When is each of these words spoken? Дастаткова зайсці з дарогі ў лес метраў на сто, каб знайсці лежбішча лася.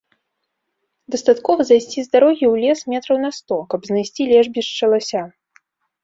Дастаткова 1.15 1.65
зайсці 1.67 1.99
з 2.05 2.09
дарогі 2.15 2.45
ў 2.51 2.63
лес 2.63 2.79
метраў 2.93 3.17
на 3.25 3.31
сто, 3.39 3.57
каб 3.75 3.79
знайсці 3.89 4.23
лежбішча 4.31 4.85
лася. 4.95 5.21